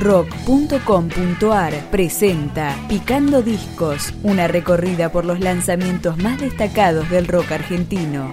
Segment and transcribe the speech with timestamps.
[0.00, 8.32] rock.com.ar presenta Picando Discos, una recorrida por los lanzamientos más destacados del rock argentino.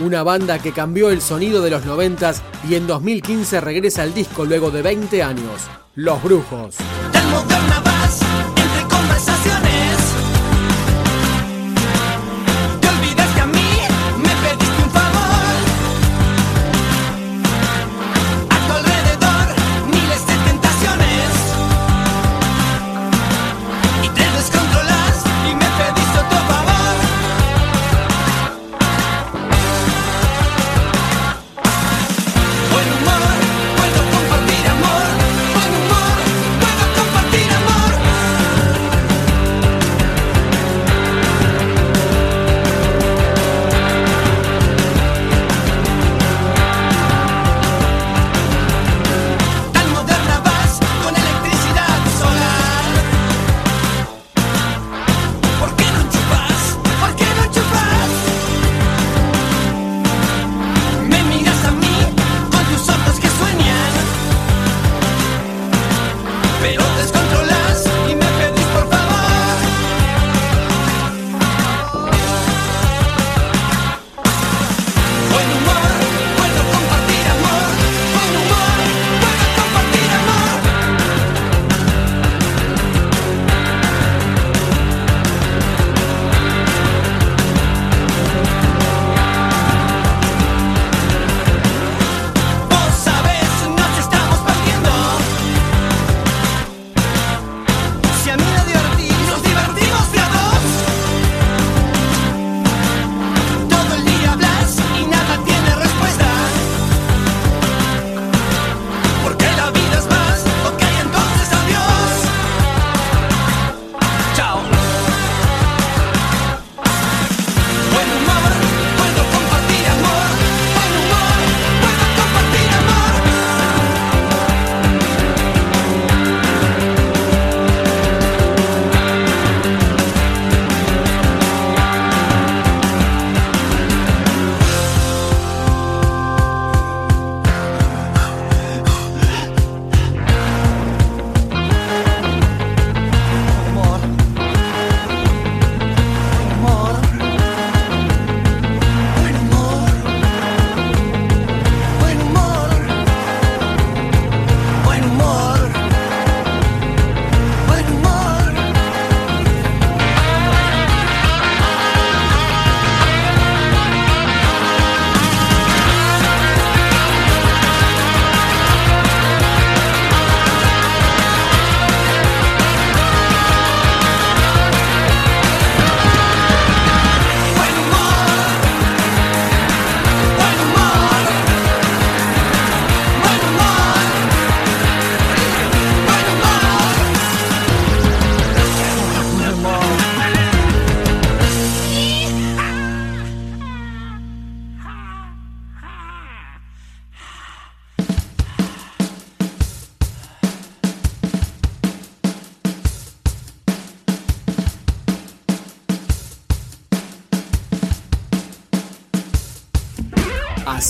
[0.00, 2.34] una banda que cambió el sonido de los 90
[2.68, 5.62] y en 2015 regresa al disco luego de 20 años,
[5.94, 6.76] Los Brujos.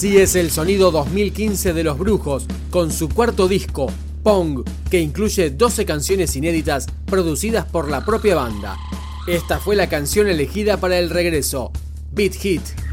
[0.04, 3.86] Así es el sonido 2015 de Los Brujos, con su cuarto disco,
[4.22, 8.76] Pong, que incluye 12 canciones inéditas producidas por la propia banda.
[9.26, 11.72] Esta fue la canción elegida para el regreso,
[12.12, 12.83] Beat Hit.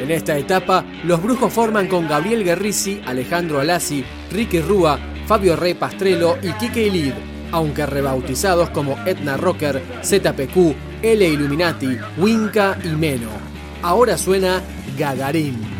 [0.00, 5.74] En esta etapa, los brujos forman con Gabriel Guerrici, Alejandro Alassi, Ricky Rúa, Fabio Rey
[5.74, 7.14] Pastrello y Kike Ilid,
[7.52, 13.30] aunque rebautizados como Etna Rocker, ZPQ, L Illuminati, Winca y Meno.
[13.82, 14.60] Ahora suena
[14.98, 15.77] Gagarin.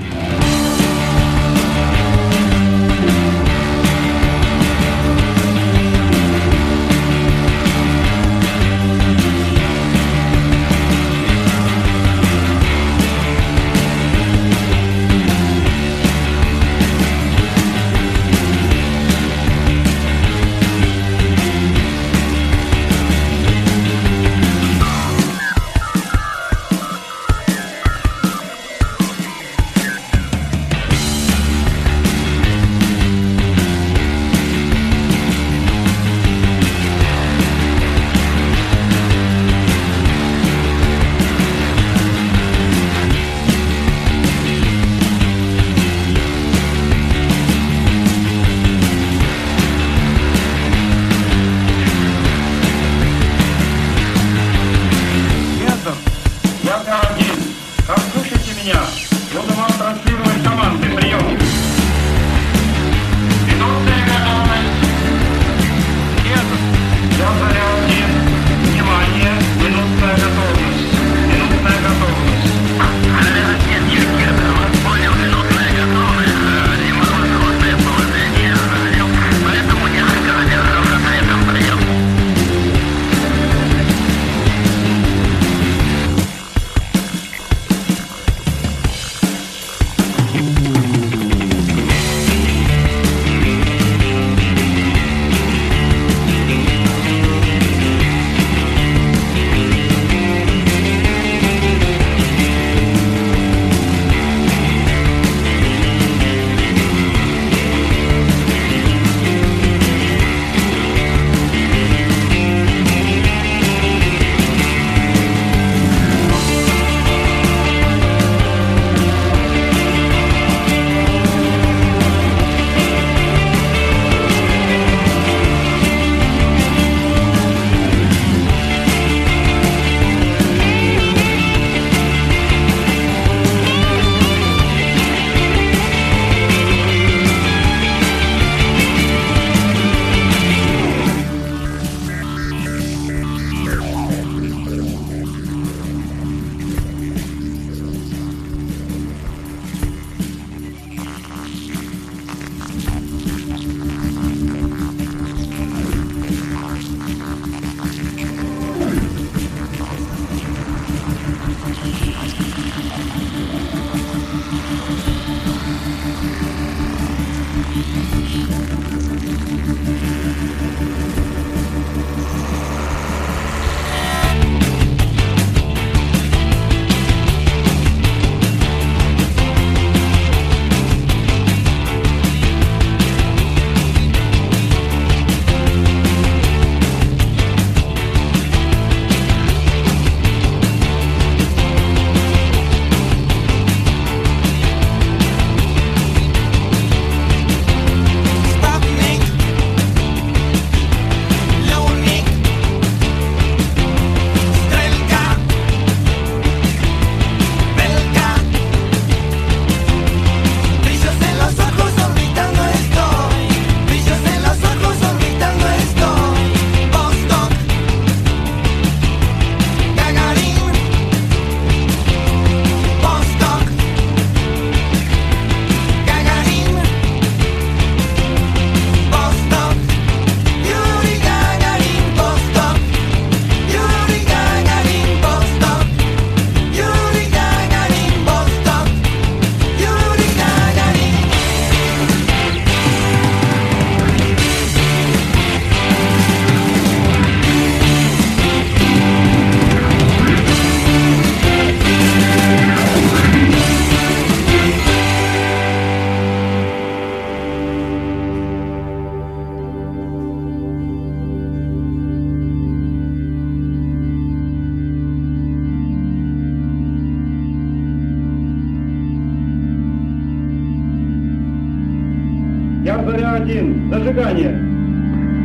[272.89, 273.91] Я заря один.
[273.91, 274.49] Зажигание.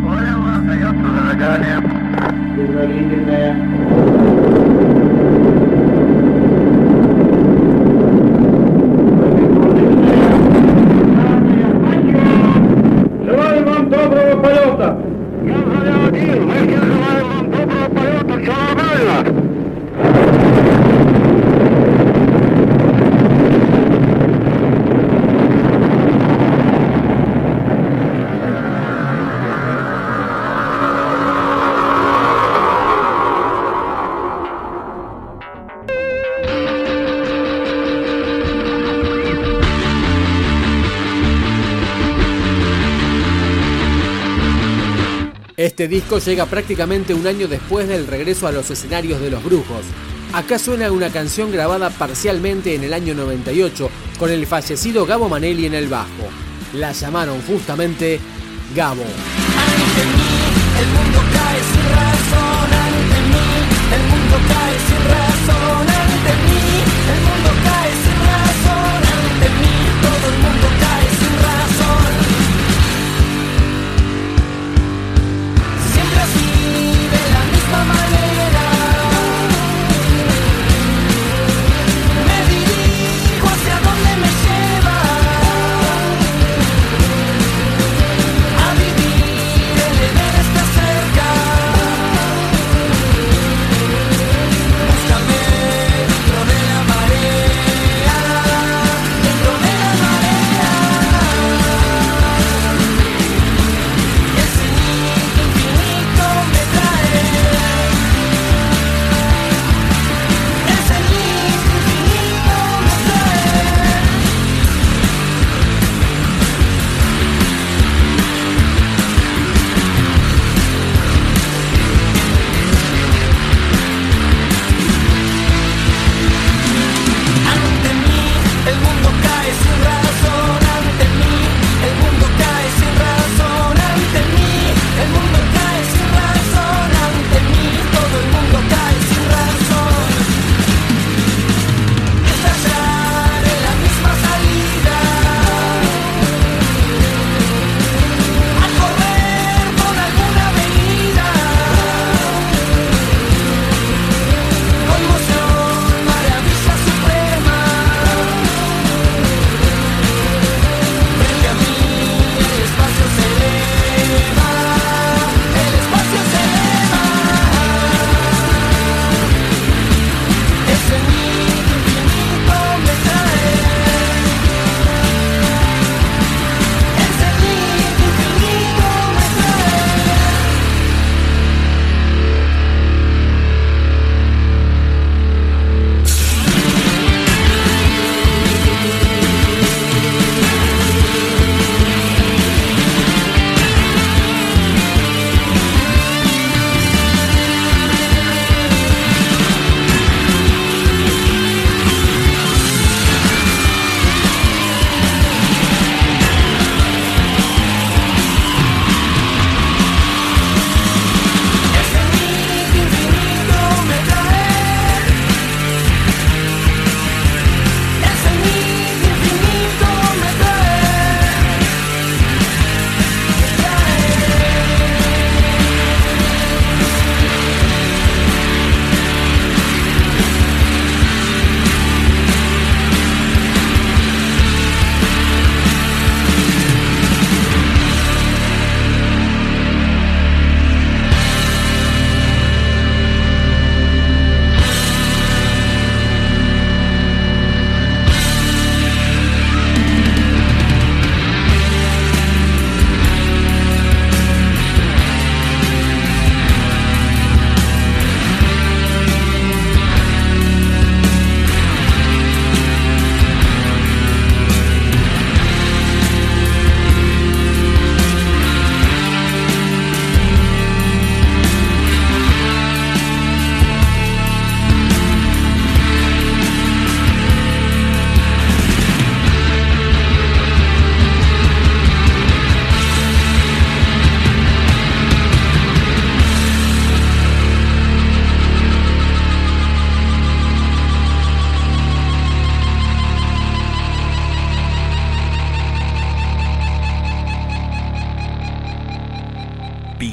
[0.01, 1.77] Понял, остается зажигание.
[2.55, 3.49] Предварительное.
[45.63, 49.85] Este disco llega prácticamente un año después del regreso a los escenarios de los brujos.
[50.33, 53.89] Acá suena una canción grabada parcialmente en el año 98
[54.19, 56.27] con el fallecido Gabo Manelli en el bajo.
[56.73, 58.19] La llamaron justamente
[58.75, 59.05] Gabo.